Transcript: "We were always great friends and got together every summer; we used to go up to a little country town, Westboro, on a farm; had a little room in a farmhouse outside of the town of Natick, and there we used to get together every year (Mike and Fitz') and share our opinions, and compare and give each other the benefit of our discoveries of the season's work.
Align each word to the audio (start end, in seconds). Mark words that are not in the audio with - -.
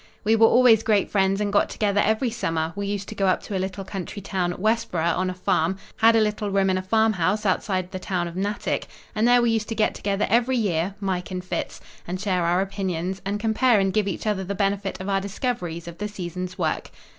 "We 0.23 0.35
were 0.35 0.47
always 0.47 0.81
great 0.81 1.11
friends 1.11 1.39
and 1.39 1.53
got 1.53 1.69
together 1.69 2.01
every 2.03 2.31
summer; 2.31 2.73
we 2.75 2.87
used 2.87 3.07
to 3.09 3.13
go 3.13 3.27
up 3.27 3.43
to 3.43 3.55
a 3.55 3.61
little 3.61 3.83
country 3.83 4.19
town, 4.19 4.51
Westboro, 4.53 5.15
on 5.15 5.29
a 5.29 5.35
farm; 5.35 5.77
had 5.97 6.15
a 6.15 6.19
little 6.19 6.49
room 6.49 6.71
in 6.71 6.77
a 6.79 6.81
farmhouse 6.81 7.45
outside 7.45 7.85
of 7.85 7.91
the 7.91 7.99
town 7.99 8.27
of 8.27 8.35
Natick, 8.35 8.87
and 9.13 9.27
there 9.27 9.43
we 9.43 9.51
used 9.51 9.69
to 9.69 9.75
get 9.75 9.93
together 9.93 10.25
every 10.27 10.57
year 10.57 10.95
(Mike 10.99 11.29
and 11.29 11.45
Fitz') 11.45 11.79
and 12.07 12.19
share 12.19 12.43
our 12.45 12.61
opinions, 12.61 13.21
and 13.27 13.39
compare 13.39 13.79
and 13.79 13.93
give 13.93 14.07
each 14.07 14.25
other 14.25 14.43
the 14.43 14.55
benefit 14.55 14.99
of 14.99 15.07
our 15.07 15.21
discoveries 15.21 15.87
of 15.87 15.99
the 15.99 16.07
season's 16.07 16.57
work. 16.57 16.89